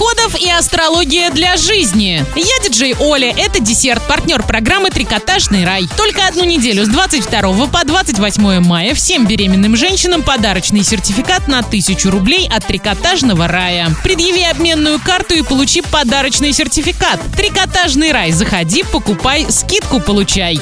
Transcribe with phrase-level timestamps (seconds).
[0.00, 2.24] отходов и астрология для жизни.
[2.34, 5.86] Я диджей Оля, это десерт, партнер программы «Трикотажный рай».
[5.94, 12.10] Только одну неделю с 22 по 28 мая всем беременным женщинам подарочный сертификат на 1000
[12.10, 13.94] рублей от «Трикотажного рая».
[14.02, 17.20] Предъяви обменную карту и получи подарочный сертификат.
[17.36, 18.32] «Трикотажный рай».
[18.32, 20.58] Заходи, покупай, скидку получай.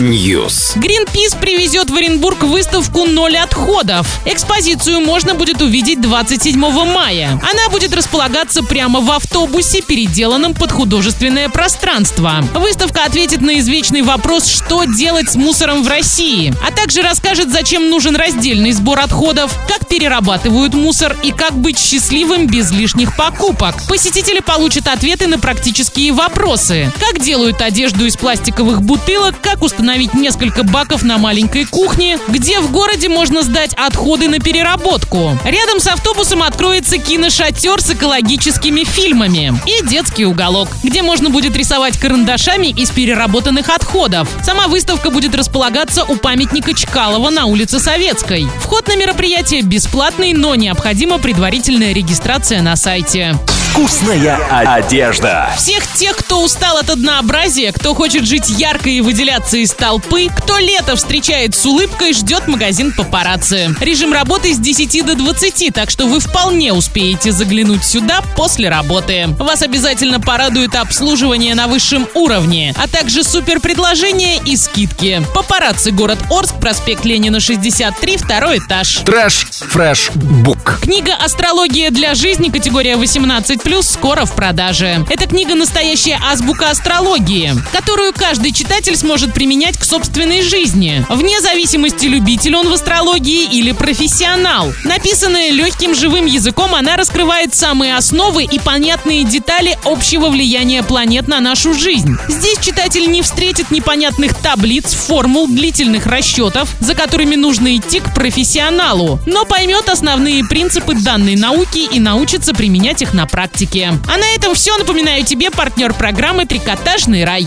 [0.00, 0.78] News.
[0.78, 4.06] Greenpeace привезет в Оренбург выставку «Ноль отходов».
[4.24, 7.17] Экспозицию можно будет увидеть 27 мая.
[7.26, 12.44] Она будет располагаться прямо в автобусе, переделанном под художественное пространство.
[12.54, 17.90] Выставка ответит на извечный вопрос, что делать с мусором в России, а также расскажет, зачем
[17.90, 23.74] нужен раздельный сбор отходов, как перерабатывают мусор и как быть счастливым без лишних покупок.
[23.88, 26.92] Посетители получат ответы на практические вопросы.
[27.00, 32.70] Как делают одежду из пластиковых бутылок, как установить несколько баков на маленькой кухне, где в
[32.70, 35.38] городе можно сдать отходы на переработку.
[35.44, 41.98] Рядом с автобусом откроется киношатер с экологическими фильмами и детский уголок, где можно будет рисовать
[41.98, 44.28] карандашами из переработанных отходов.
[44.44, 48.46] Сама выставка будет располагаться у памятника Чкалова на улице Советской.
[48.60, 53.34] Вход на мероприятие бесплатный, но необходима предварительная регистрация на сайте.
[53.78, 54.36] Вкусная
[54.74, 55.50] одежда.
[55.56, 60.58] Всех тех, кто устал от однообразия, кто хочет жить ярко и выделяться из толпы, кто
[60.58, 63.72] лето встречает с улыбкой, ждет магазин папарацци.
[63.80, 69.28] Режим работы с 10 до 20, так что вы вполне успеете заглянуть сюда после работы.
[69.38, 75.22] Вас обязательно порадует обслуживание на высшем уровне, а также супер предложения и скидки.
[75.32, 79.02] Папарацци, город Орск, проспект Ленина, 63, второй этаж.
[79.06, 80.80] Trash Fresh Book.
[80.82, 85.04] Книга «Астрология для жизни» категория 18+, скоро в продаже.
[85.10, 92.06] Эта книга настоящая азбука астрологии, которую каждый читатель сможет применять к собственной жизни, вне зависимости,
[92.06, 94.72] любитель он в астрологии или профессионал.
[94.84, 101.40] Написанная легким живым языком, она раскрывает самые основы и понятные детали общего влияния планет на
[101.40, 102.16] нашу жизнь.
[102.28, 109.20] Здесь читатель не встретит непонятных таблиц, формул, длительных расчетов, за которыми нужно идти к профессионалу,
[109.26, 113.92] но поймет основные принципы данной науки и научится применять их на практике.
[114.06, 114.76] А на этом все.
[114.76, 117.46] Напоминаю тебе партнер программы «Трикотажный рай».